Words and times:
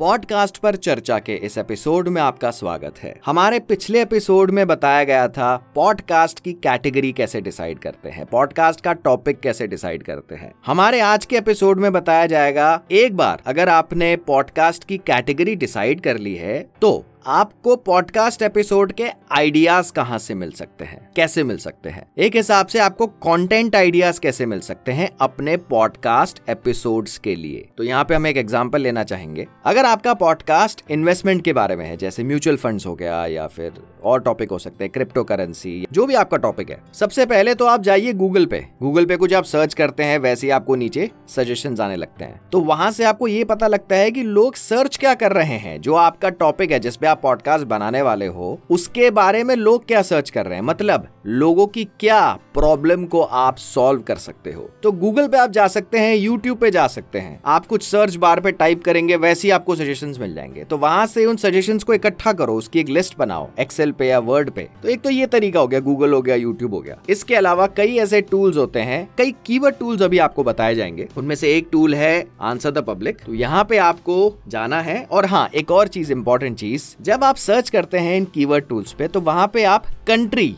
Podcast 0.00 0.58
पर 0.58 0.76
चर्चा 0.76 1.18
के 1.18 1.34
इस 1.36 1.56
एपिसोड 1.58 2.08
में 2.08 2.20
आपका 2.22 2.50
स्वागत 2.50 2.98
है। 2.98 3.14
हमारे 3.26 3.58
पिछले 3.60 4.02
एपिसोड 4.02 4.50
में 4.50 4.66
बताया 4.66 5.02
गया 5.04 5.26
था, 5.28 5.56
पॉडकास्ट 5.74 6.40
की 6.40 6.52
कैटेगरी 6.52 7.10
कैसे 7.12 7.40
डिसाइड 7.40 7.78
करते 7.78 8.08
हैं, 8.08 8.24
पॉडकास्ट 8.26 8.80
का 8.80 8.92
टॉपिक 8.92 9.40
कैसे 9.40 9.66
डिसाइड 9.66 10.02
करते 10.02 10.34
हैं। 10.34 10.52
हमारे 10.66 11.00
आज 11.00 11.26
के 11.26 11.36
एपिसोड 11.36 11.80
में 11.80 11.92
बताया 11.92 12.26
जाएगा, 12.26 12.80
एक 12.90 13.16
बार 13.16 13.42
अगर 13.46 13.68
आपने 13.68 14.14
पॉडकास्ट 14.16 14.84
की 14.84 14.98
कैटेगरी 14.98 15.56
डिसाइड 15.56 16.00
कर 16.00 16.18
ली 16.18 16.34
है 16.34 16.60
तो 16.80 17.04
आपको 17.26 17.76
पॉडकास्ट 17.76 18.42
एपिसोड 18.42 18.92
के 18.92 19.08
आइडियाज़ 19.32 19.92
कहाँ 19.92 20.18
से 20.18 20.34
मिल 20.34 20.50
सकते 20.50 20.84
हैं? 20.84 21.10
कैसे 21.16 21.44
मिल 21.44 21.56
सकते 21.56 21.88
हैं? 21.88 22.06
एक 22.18 22.36
हिसाब 22.36 22.66
से 22.66 22.78
आपको 22.78 23.06
कंटेंट 23.06 23.76
आइडियाज़ 23.76 24.20
कैसे 24.20 24.46
मिल 24.46 24.60
सकते 24.60 24.92
हैं 24.92 25.10
अपने 25.20 25.56
पॉडकास्ट 25.56 26.42
एपिसोड्स 26.48 27.18
के 27.18 27.34
लिए? 27.34 27.68
तो 27.76 27.84
यहाँ 27.84 28.04
पे 28.04 28.14
हम 28.14 28.26
एक 28.26 28.36
एग्जांपल 28.36 28.80
लेना 28.80 29.04
चाहेंगे। 29.04 29.46
अगर 29.64 29.84
आपका 29.84 30.14
पॉडकास्ट 30.14 30.84
इन्वेस्टमेंट 30.90 31.44
के 31.44 31.52
बारे 31.52 31.76
में 31.76 31.86
है, 31.86 31.96
जैसे 31.96 32.24
म्यूचुअल 32.24 32.56
फंड्स 32.56 32.86
हो 32.86 32.94
गया 32.94 33.26
या 33.26 33.46
फिर 33.46 33.72
और 34.04 34.20
टॉपिक 34.20 34.50
हो 34.50 34.58
सकते 34.58 34.84
हैं 34.84 34.92
क्रिप्टो 34.92 35.24
करेंसी 35.24 35.86
जो 35.92 36.06
भी 36.06 36.14
आपका 36.14 36.36
टॉपिक 36.36 36.70
है। 36.70 36.82
सबसे 36.92 37.26
पहले 37.26 37.54
तो 37.54 37.64
आप 37.64 37.82
जाइए 37.82 38.12
गूगल 38.12 38.46
पे। 38.46 38.66
गूगल 38.82 39.04
पे 39.04 39.16
कुछ 39.16 39.34
आप 39.34 39.44
सर्च 39.44 39.74
करते 39.74 40.02
हैं, 40.02 40.18
वैसे 40.18 40.46
ही 40.46 40.50
आपको 40.50 40.74
नीचे 40.74 41.10
सजेशन 41.28 41.76
आने 41.80 41.96
लगते 41.96 42.24
हैं। 42.24 42.40
तो 42.52 42.60
वहाँ 42.60 42.90
से 42.90 43.04
आपको 43.04 43.28
ये 43.28 43.44
पता 43.44 43.66
लगता 43.66 43.96
है 43.96 44.10
कि 44.10 44.22
लोग 44.22 44.54
सर्च 44.54 44.96
क्या 44.96 45.14
कर 45.14 45.32
रहे 45.32 45.56
हैं, 45.56 45.80
जो 45.80 45.94
आपका 45.94 46.28
टॉपिक 46.28 46.70
है 46.70 46.78
जिसपे 46.78 47.06
आप 47.10 47.20
पॉडकास्ट 47.22 47.66
बनाने 47.66 48.02
वाले 48.02 48.26
हो, 48.26 48.58
उसके 48.70 49.10
बारे 49.10 49.44
में 49.44 49.54
लोग 49.56 49.86
क्या 49.86 50.02
सर्च 50.02 50.30
कर 50.30 50.46
रहे 50.46 50.54
हैं? 50.54 50.62
मतलब 50.62 51.06
लोगों 51.26 51.66
की 51.66 51.84
क्या 51.84 52.38
प्रॉब्लम 52.54 53.04
को 53.04 53.20
आप 53.20 53.56
सॉल्व 53.56 54.00
कर 54.00 54.16
सकते 54.16 54.52
हो? 54.52 54.70
तो 54.82 54.92
गूगल 54.92 55.26
पे 55.28 55.38
आप 55.38 55.50
जा 55.50 55.66
सकते 55.68 55.98
हैं 55.98 56.14
यूट्यूब 56.16 56.58
पे 56.58 56.70
जा 56.70 56.86
सकते 56.86 57.18
हैं। 57.18 57.40
आप 57.46 57.66
कुछ 57.66 57.82
सर्च 57.82 58.16
बार 58.16 58.40
पे 58.40 58.52
टाइप 58.52 58.82
करेंगे, 58.84 59.16
वैसे 59.16 59.48
ही 59.48 59.52
आपको 59.52 59.76
सजेशंस 59.76 60.18
मिल 60.18 60.34
जाएँगे। 60.34 60.64
तो 60.64 60.76
वहाँ 60.76 61.06
से 61.06 61.26
उन 61.26 61.36
सजेशंस 61.36 61.84
को 61.84 61.94
इकट्ठा 61.94 62.32
करो, 62.32 62.54
उसकी 62.54 62.80
एक 62.80 62.88
लिस्ट 62.88 63.18
बनाओ 63.18 63.48
एक्सेल 63.60 63.92
पे 63.92 64.06
या 64.06 64.18
वर्ड 64.18 64.50
पे। 64.50 64.68
तो 64.82 64.88
एक 64.88 65.00
तो 65.00 65.10
ये 65.10 65.26
तरीका 65.26 65.60
हो 65.60 65.68
गया 65.68 65.80
गूगल 65.80 66.12
हो 66.12 66.22
गया 66.22 66.36
यूट्यूब 66.36 66.74
हो 66.74 66.80
गया। 66.80 66.98
इसके 67.08 67.34
अलावा 67.34 67.66
कई 67.66 67.96
ऐसे 67.96 68.20
टूल्स 68.20 68.56
होते 68.56 68.80
हैं, 68.80 69.08
कई 69.18 69.34
कीवर्ड 69.46 69.74
टूल्स 69.74 70.02
अभी 70.02 70.18
आपको 70.18 70.44
बताए 70.44 70.74
जाएँगे। 70.74 71.08
उनमें 71.16 71.34
से 71.34 71.56
एक 71.56 71.68
टूल 71.72 71.94
है 71.94 72.26
आंसर 72.40 72.70
द 72.70 72.78
पब्लिक 72.78 73.18
तो 73.26 73.34
यहाँ 73.34 73.64
पे 73.64 73.76
आपको 73.78 74.38
जाना 74.48 74.80
है, 74.80 75.02
और 75.02 75.26
हाँ 75.26 75.48
एक 75.54 75.70
और 75.70 75.88
चीज़ 75.88 76.12
इंपॉर्टेंट 76.12 76.58
चीज़ 76.58 76.99
जब 77.02 77.24
आप 77.24 77.36
सर्च 77.36 77.70
करते 77.70 77.98
हैं 77.98 78.16
इन 78.16 78.24
कीवर्ड 78.24 78.64
टूल्स 78.64 78.92
पे 78.92 79.08
तो 79.08 79.20
वहाँ 79.20 79.46
पे 79.54 79.64
आप 79.64 79.86
कंट्री 80.06 80.54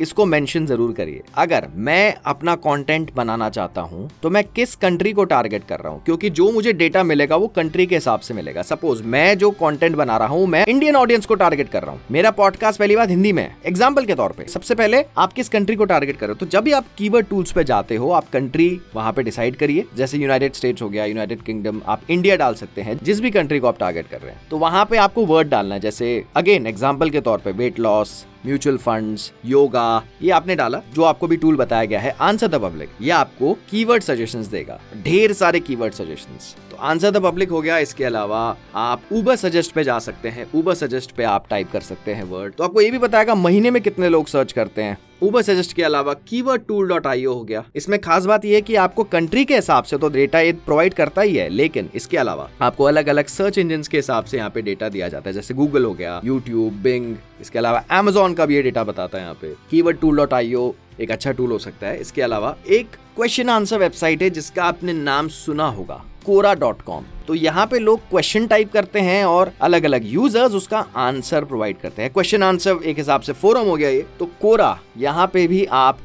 इसको 0.00 0.24
मेंशन 0.26 0.66
ज़रूर 0.66 0.92
करिए। 0.92 1.22
अगर 1.36 1.68
मैं 1.76 2.14
अपना 2.26 2.54
कंटेंट 2.56 3.12
बनाना 3.14 3.48
चाहता 3.50 3.80
हूँ 3.82 4.08
तो 4.22 4.30
मैं 4.30 4.44
किस 4.46 4.74
कंट्री 4.76 5.12
को 5.12 5.24
टारगेट 5.26 5.64
कर 5.64 5.80
रहा 5.80 5.92
हूँ? 5.92 6.02
क्योंकि 6.04 6.30
जो 6.30 6.50
मुझे 6.52 6.72
डेटा 6.74 7.02
मिलेगा, 7.04 7.36
वो 7.36 7.46
कंट्री 7.48 7.86
के 7.86 7.94
हिसाब 7.94 8.20
से 8.20 8.34
मिलेगा। 8.34 8.62
सपोज़ 8.64 9.02
मैं 9.04 9.38
जो 9.38 9.50
कंटेंट 9.52 9.96
बना 9.96 10.16
रहा 10.16 10.28
हूँ, 10.28 10.46
मैं 10.46 10.64
इंडियन 10.66 10.96
ऑडियंस 10.96 11.26
को 11.26 11.34
टारगेट 11.36 11.68
कर 11.68 11.82
रहा 11.82 11.92
हूँ। 11.92 12.00
मेरा 12.10 12.30
पॉडकास्ट 12.32 12.78
पहली 12.78 12.96
बात 12.96 13.08
हिंदी 13.08 13.32
में 13.32 13.48
एग्ज़ाम्पल 13.66 14.04
के 14.04 14.14
तौर 14.14 14.32
पर 14.32 14.48
सबसे 14.48 14.74
पहले 14.74 15.04
आप 15.18 15.32
किस 15.32 15.48
कंट्री 15.48 15.76
को 15.76 15.84
टारगेट 15.86 16.16
कर 16.16 16.26
रहे 16.26 16.32
हो? 16.32 16.38
तो 16.38 16.46
जब 16.48 16.64
भी 16.64 16.72
आप 16.72 16.86
कीवर्ड 16.98 17.26
टूल्स 17.28 17.52
पे 17.52 17.64
जाते 17.64 17.96
हो, 17.96 18.10
आप 18.10 18.28
कंट्री 18.30 18.68
वहाँ 18.94 19.12
पे 19.12 19.22
डिसाइड 19.22 19.56
करिए। 19.56 19.84
जैसे 19.96 20.18
यूनाइटेड 20.18 20.54
स्टेट्स 20.54 20.82
हो 20.82 20.88
गया 20.88 21.04
यूनाइटेड 21.06 21.42
किंगडम 21.42 21.80
आप 21.86 22.00
इंडिया 22.10 22.36
डाल 22.36 22.54
सकते 22.54 22.82
हैं। 22.82 22.98
जिस 22.98 23.20
भी 23.20 23.30
कंट्री 23.30 23.58
को 23.58 23.66
आप 23.66 23.78
टारगेट 23.78 24.08
कर 24.08 24.20
रहे 24.20 24.30
हैं 24.30 24.40
तो 24.50 24.58
वहाँ 24.58 24.84
पे 24.84 24.96
आपको 24.98 25.26
वर्ड 25.26 25.48
डालना 25.48 25.74
है। 25.74 25.80
जैसे 25.80 26.24
अगेन 26.36 26.66
एग्ज़ाम्पल 26.66 27.10
के 27.10 27.20
तौर 27.20 27.38
पर 27.38 27.52
weight 27.54 27.78
loss 27.80 28.24
mutual 28.44 28.76
funds, 28.76 29.32
yoga, 29.44 30.02
ये 30.22 30.30
आपने 30.30 30.56
डाला, 30.56 30.80
जो 30.94 31.02
आपको 31.02 31.26
भी 31.26 31.36
टूल 31.36 31.56
बताया 31.56 31.84
गया 31.84 32.00
है 32.00 32.14
आंसर 32.20 32.48
द 32.48 32.60
पब्लिक 32.62 32.90
ये 33.00 33.10
आपको 33.10 33.52
कीवर्ड 33.70 34.02
सजेशंस 34.02 34.46
देगा। 34.46 34.80
ढेर 35.04 35.32
सारे 35.32 35.60
कीवर्ड 35.60 35.94
सजेशंस 35.94 36.54
तो 36.70 36.76
आंसर 36.78 37.10
द 37.10 37.22
पब्लिक 37.22 37.50
हो 37.50 37.60
गया। 37.60 37.78
इसके 37.78 38.04
अलावा 38.04 38.56
आप 38.76 39.02
ऊबर 39.12 39.36
सजेस्ट 39.36 39.72
पे 39.72 39.84
जा 39.84 39.98
सकते 39.98 40.28
हैं। 40.28 40.50
ऊबर 40.54 40.74
सजेस्ट 40.74 41.12
पे 41.12 41.24
आप 41.24 41.46
टाइप 41.50 41.72
कर 41.72 41.80
सकते 41.80 42.14
हैं 42.14 42.24
वर्ड 42.24 42.54
तो 42.54 42.64
आपको 42.64 42.80
ये 42.80 42.90
भी 42.90 42.98
बताएगा 42.98 43.34
महीने 43.34 43.70
में 43.70 43.82
कितने 43.82 44.08
लोग 44.08 44.26
सर्च 44.26 44.52
करते 44.52 44.82
हैं? 44.82 44.96
ऊबर 45.22 45.42
सजेस्ट 45.42 45.72
के 45.72 45.82
अलावा 45.82 46.12
कीवर्ड 46.28 46.62
टूल 46.66 46.88
डॉट 46.88 47.06
आई 47.06 47.24
हो 47.24 47.42
गया। 47.44 47.64
इसमें 47.76 47.98
खास 48.00 48.26
बात 48.26 48.44
यह 48.44 48.54
है 48.54 48.60
कि 48.60 48.74
आपको 48.76 49.04
कंट्री 49.06 49.44
के 49.44 49.54
हिसाब 49.54 49.84
से 49.84 49.98
तो 49.98 50.08
डेटा 50.08 50.40
ये 50.40 50.52
प्रोवाइड 50.66 50.94
करता 50.94 51.22
ही 51.22 51.34
है, 51.36 51.48
लेकिन 51.48 51.88
इसके 51.94 52.16
अलावा 52.16 52.48
आपको 52.60 52.84
अलग 52.84 53.08
अलग 53.08 53.26
सर्च 53.28 53.58
इंजिन 53.58 53.82
के 53.82 53.98
हिसाब 53.98 54.24
से 54.24 54.36
यहाँ 54.36 54.50
पे 54.50 54.62
डेटा 54.62 54.88
दिया 54.88 55.08
जाता 55.08 55.30
है, 55.30 55.34
जैसे 55.34 55.54
गूगल 55.54 55.84
हो 55.84 55.92
गया 55.94 56.20
यूट्यूब 56.24 56.80
बिंग 56.82 57.16
इसके 57.40 57.58
अलावा 57.58 57.84
एमेजोन 57.92 58.34
का 58.34 58.46
भी 58.46 58.54
ये 58.54 58.62
डेटा 58.62 58.84
बताता 58.84 59.18
है 59.18 59.24
यहाँ 59.24 59.38
पे। 59.42 59.54
कीवर्ड 59.70 59.98
टूल 60.00 60.16
डॉट 60.16 60.34
आई 60.34 60.52
एक 61.00 61.10
अच्छा 61.10 61.32
टूल 61.32 61.52
हो 61.52 61.58
सकता 61.58 61.86
है। 61.86 62.00
इसके 62.00 62.22
अलावा 62.22 62.56
एक 62.68 62.96
क्वेश्चन 63.16 63.48
आंसर 63.48 63.78
वेबसाइट 63.78 64.22
है, 64.22 64.30
जिसका 64.30 64.64
आपने 64.64 64.92
नाम 64.92 65.28
सुना 65.28 65.68
होगा 65.68 66.04
कोरा 66.26 66.54
डॉट 66.54 66.82
कॉम 66.82 67.04
तो 67.26 67.34
यहाँ 67.34 67.66
पे 67.66 67.78
लोग 67.78 68.00
क्वेश्चन 68.10 68.46
टाइप 68.46 68.72
करते 68.72 69.00
हैं 69.00 69.24
और 69.24 69.52
अलग 69.62 69.84
अलग 69.84 70.02
यूज़र्स 70.04 70.52
उसका 70.54 70.78
आंसर 70.96 71.44
प्रोवाइड 71.44 71.78
करते 71.80 72.02
हैं। 72.02 72.12
क्वेश्चन 72.12 72.42
आंसर 72.42 72.82
एक 72.84 72.98
हिसाब 72.98 73.20
से 73.20 73.32
फोरम 73.34 73.66
हो 73.66 73.76
गया 73.76 73.88
ये। 73.88 74.04
तो 74.18 74.26
कोरा 74.40 74.78
यहाँ 74.96 75.26
पे 75.26 75.46
भी 75.46 75.64
आप 75.64 75.98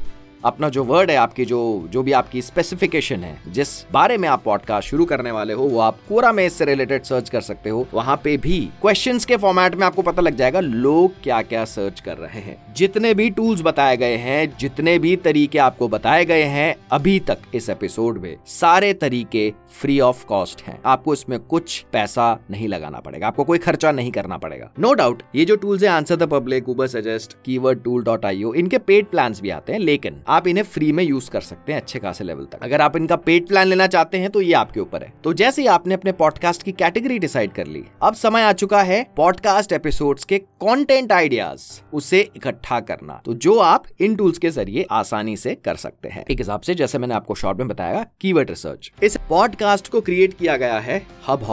अपना 0.43 0.69
जो 0.69 0.83
वर्ड 0.83 1.11
है, 1.11 1.15
आपकी 1.17 1.45
जो 1.45 1.87
जो 1.91 2.01
भी 2.03 2.11
आपकी 2.11 2.41
स्पेसिफिकेशन 2.41 3.23
है, 3.23 3.37
जिस 3.47 3.69
बारे 3.91 4.17
में 4.17 4.27
आप 4.29 4.43
पॉडकास्ट 4.45 4.89
शुरू 4.89 5.05
करने 5.05 5.31
वाले 5.31 5.53
हो, 5.53 5.63
वो 5.63 5.79
आप 5.79 5.99
कोरा 6.09 6.31
में 6.31 6.45
इससे 6.45 6.65
रिलेटेड 6.65 7.03
सर्च 7.03 7.29
कर 7.29 7.41
सकते 7.41 7.69
हो। 7.69 7.87
वहाँ 7.93 8.19
पे 8.23 8.35
भी 8.37 8.59
क्वेश्चंस 8.81 9.25
के 9.25 9.37
फॉर्मेट 9.37 9.75
में 9.75 9.85
आपको 9.87 10.01
पता 10.01 10.21
लग 10.21 10.35
जाएगा 10.35 10.59
लोग 10.59 11.21
क्या 11.23 11.41
क्या 11.43 11.65
सर्च 11.67 11.99
कर 11.99 12.17
रहे 12.17 12.41
हैं। 12.41 12.57
जितने 12.75 13.13
भी 13.13 13.29
टूल्स 13.29 13.61
बताए 13.61 13.97
गए 13.97 14.15
हैं, 14.15 14.57
जितने 14.59 14.99
भी 14.99 15.15
तरीके 15.15 15.59
आपको 15.59 15.87
बताए 15.87 16.25
गए 16.25 16.43
हैं, 16.43 16.75
अभी 16.91 17.19
तक 17.19 17.37
इस 17.53 17.69
एपिसोड 17.69 18.17
में 18.17 18.37
सारे 18.45 18.93
तरीके 18.93 19.53
फ्री 19.81 19.99
ऑफ़ 19.99 20.25
कॉस्ट 20.25 20.61
हैं। 20.61 20.79
आपको 20.85 21.13
इसमें 21.13 21.39
कुछ 21.39 21.85
पैसा 21.93 22.39
नहीं 22.51 22.67
लगाना 22.67 22.99
पड़ेगा। 22.99 23.27
आपको 23.27 23.43
कोई 23.43 23.57
खर्चा 23.57 23.91
नहीं 23.91 24.11
करना 24.11 24.37
पड़ेगा। 24.37 24.71
नो 24.79 24.89
no 24.89 24.95
डाउट 24.95 25.23
ये 25.35 25.45
जो 25.45 25.55
टूल्स 25.55 25.83
है 25.83 25.89
answer 25.89 26.15
the 26.15 26.23
public 26.23 26.69
Ubersuggest 26.87 27.33
keyword 27.45 27.83
tool 27.83 28.03
dot 28.03 28.25
IO 28.25 28.53
इनके 28.53 28.77
पेड 28.77 29.05
प्लान 29.05 29.35
भी 29.41 29.49
आते 29.49 29.73
हैं, 29.73 29.79
लेकिन 29.79 30.21
आप 30.27 30.47
इन्हें 30.47 30.63
फ्री 30.63 30.91
में 30.91 31.03
यूज़ 31.03 31.29
कर 31.31 31.41
सकते 31.41 31.73
हैं 31.73 31.81
अच्छे 31.81 31.99
खासे 31.99 32.23
लेवल 32.23 32.45
तक। 32.45 32.63
अगर 32.63 32.81
आप 32.81 32.97
इनका 32.97 33.15
पेड 33.15 33.47
प्लान 33.47 33.67
लेना 33.67 33.87
चाहते 33.87 34.17
हैं 34.17 34.29
तो 34.29 34.41
ये 34.41 34.53
आपके 34.53 34.79
ऊपर 34.79 35.03
है। 35.03 35.13
तो 35.23 35.33
जैसे 35.33 35.61
ही 35.61 35.67
आपने 35.67 35.93
अपने 35.93 36.11
पॉडकास्ट 36.11 36.63
की 36.63 36.71
कैटेगरी 36.71 37.19
डिसाइड 37.19 37.51
कर 37.51 37.67
ली, 37.67 37.83
अब 38.01 38.13
समय 38.13 38.41
आ 38.41 38.51
चुका 38.53 38.81
है 38.81 39.03
पॉडकास्ट 39.17 39.71
एपिसोड 39.71 40.19
के 40.19 40.37
कॉन्टेंट 40.59 41.11
आइडियाज़ 41.11 41.61
उसे 41.93 42.19
इकट्ठा 42.35 42.62
करना। 42.79 43.21
तो 43.25 43.33
जो 43.33 43.57
आप 43.59 43.85
इन 43.99 44.15
टूल्स 44.15 44.37
के 44.37 44.49
ज़रिए 44.49 44.85
आसानी 44.91 45.37
से 45.37 45.55
कर 45.55 45.75
सकते 45.75 46.09
हैं। 46.09 46.25
एक 46.31 46.37
हिसाब 46.37 46.61
से 46.61 46.75
जैसे 46.75 46.97
मैंने 46.97 47.13
आपको 47.13 47.35
शॉर्ट 47.35 47.57
में 47.57 47.67
बताया 47.67 48.05
कीवर्ड 48.21 48.49
रिसर्च 48.49 48.91
इस 49.03 49.17
पॉडकास्ट 49.29 49.87
को 49.87 50.01
क्रिएट 50.01 50.33
किया 50.33 50.57
गया 50.57 50.79
है 50.79 51.01
हब 51.27 51.43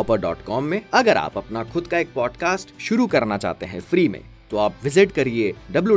में। 0.62 0.80
अगर 0.94 1.16
आप 1.16 1.38
अपना 1.38 1.64
खुद 1.64 1.86
का 1.86 1.98
एक 1.98 2.12
पॉडकास्ट 2.14 2.80
शुरू 2.80 3.06
करना 3.06 3.38
चाहते 3.38 3.66
हैं 3.66 3.80
फ्री 3.80 4.08
में 4.08 4.20
तो 4.50 4.56
आप 4.56 4.74
विज़िट 4.84 5.12
करिए 5.12 5.54
W 5.70 5.96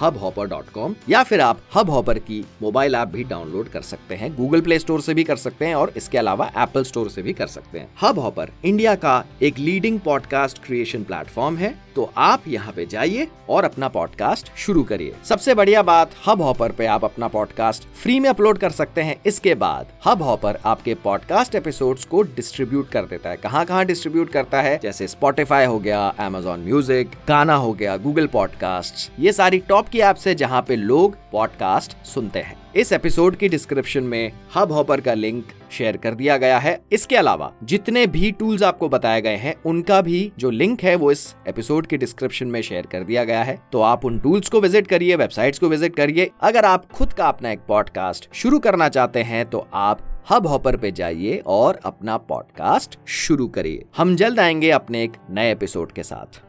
hub 0.00 0.16
hopper 0.16 0.46
dot 0.46 0.68
com 0.68 0.94
या 1.08 1.22
फिर 1.22 1.40
आप 1.40 1.60
हब 1.74 1.90
हॉपर 1.90 2.18
की 2.18 2.44
मोबाइल 2.62 2.94
ऐप 2.94 3.08
भी 3.08 3.24
डाउनलोड 3.24 3.68
कर 3.68 3.82
सकते 3.82 4.14
हैं 4.14 4.34
गूगल 4.36 4.60
प्ले 4.60 4.78
स्टोर 4.78 5.00
से 5.00 5.14
भी 5.14 5.24
कर 5.24 5.36
सकते 5.36 5.66
हैं 5.66 5.74
और 5.74 5.92
इसके 5.96 6.18
अलावा 6.18 6.50
एप्पल 6.58 6.84
स्टोर 6.84 7.10
से 7.10 7.22
भी 7.22 7.32
कर 7.32 7.46
सकते 7.46 7.78
हैं। 7.78 7.88
हब 8.02 8.18
हॉपर 8.18 8.52
इंडिया 8.64 8.94
का 8.94 9.24
एक 9.42 9.58
लीडिंग 9.58 10.00
पॉडकास्ट 10.00 10.62
क्रिएशन 10.64 11.04
प्लेटफॉर्म 11.04 11.56
है 11.56 11.74
तो 11.96 12.10
आप 12.16 12.42
यहाँ 12.48 12.72
पे 12.72 12.84
जाइए 12.86 13.26
और 13.50 13.64
अपना 13.64 13.88
पॉडकास्ट 13.88 14.50
शुरू 14.56 14.82
करिए। 14.82 15.14
सबसे 15.24 15.54
बढ़िया 15.54 15.82
बात 15.82 16.10
हब 16.26 16.42
हॉपर 16.42 16.72
पे 16.72 16.86
आप 16.86 17.04
अपना 17.04 17.28
पॉडकास्ट 17.28 17.84
फ्री 18.02 18.18
में 18.20 18.28
अपलोड 18.30 18.58
कर 18.58 18.70
सकते 18.70 19.00
हैं। 19.00 19.16
इसके 19.26 19.54
बाद 19.54 19.86
हब 20.06 20.22
हॉपर 20.22 20.58
आपके 20.64 20.94
पॉडकास्ट 20.94 21.54
एपिसोड्स 21.54 22.04
को 22.04 22.22
डिस्ट्रीब्यूट 22.22 22.88
कर 22.88 23.04
देता 23.04 23.30
है। 23.30 23.36
कहाँ 23.36 23.64
कहाँ 23.64 23.84
डिस्ट्रीब्यूट 23.84 24.30
करता 24.30 24.62
है? 24.62 24.78
जैसे 24.82 25.08
स्पॉटिफाई 25.08 25.64
हो 25.64 25.78
गया 25.78 26.14
एमेजॉन 26.20 26.60
म्यूज़िक 26.60 27.10
गाना 27.28 27.54
हो 27.54 27.72
गया 27.72 27.96
गूगल 27.96 28.26
पॉडकास्ट 28.26 29.10
ये 29.20 29.32
सारी 29.32 29.58
टॉप 29.58 29.87
की 29.88 30.00
ऐप्स 30.00 30.26
है 30.26 30.34
जहाँ 30.34 30.62
पे 30.62 30.76
लोग 30.76 31.16
पॉडकास्ट 31.32 31.96
सुनते 32.06 32.38
हैं। 32.38 32.56
इस 32.76 32.92
एपिसोड 32.92 33.36
की 33.36 33.48
डिस्क्रिप्शन 33.48 34.02
में 34.02 34.32
हब 34.56 34.72
हॉपर 34.72 35.00
का 35.00 35.14
लिंक 35.14 35.44
शेयर 35.72 35.96
कर 35.96 36.14
दिया 36.14 36.36
गया 36.36 36.58
है। 36.58 36.78
इसके 36.92 37.16
अलावा, 37.16 37.52
जितने 37.64 38.06
भी 38.06 38.30
टूल्स 38.30 38.62
आपको 38.62 38.88
बताए 38.88 39.20
गए 39.22 39.36
हैं, 39.36 39.54
उनका 39.66 40.00
भी 40.00 40.32
जो 40.38 40.50
लिंक 40.50 40.82
है, 40.82 40.94
वो 40.94 41.10
इस 41.12 41.34
एपिसोड 41.48 41.86
के 41.86 41.96
डिस्क्रिप्शन 41.96 42.46
में 42.46 42.60
शेयर 42.62 42.86
कर 42.86 43.04
दिया 43.04 43.24
गया 43.24 43.42
है। 43.42 43.58
तो 43.72 43.80
आप 43.80 44.04
उन 44.04 44.18
टूल्स 44.18 44.48
को 44.48 44.60
विज़िट 44.60 44.86
करिए 44.86 45.16
वेबसाइट्स 45.16 45.58
को 45.58 45.68
विज़िट 45.68 45.96
करिए। 45.96 46.30
अगर 46.40 46.64
आप 46.64 46.90
खुद 46.92 47.12
का 47.12 47.28
अपना 47.28 47.50
एक 47.50 47.60
पॉडकास्ट 47.68 48.28
शुरू 48.34 48.58
करना 48.58 48.88
चाहते 48.88 49.22
हैं 49.22 49.44
तो 49.50 49.66
आप 49.74 50.06
हब 50.30 50.46
हॉपर 50.46 50.76
पे 50.76 50.90
जाइए 50.92 51.42
और 51.46 51.80
अपना 51.84 52.16
पॉडकास्ट 52.16 52.98
शुरू 53.06 53.46
करिए। 53.48 53.84
हम 53.96 54.16
जल्द 54.16 54.40
आएँगे 54.40 54.70
अपने 54.70 55.02
एक 55.04 55.12
नए 55.30 55.52
एपिसोड 55.52 55.92
के 55.92 56.02
साथ। 56.02 56.40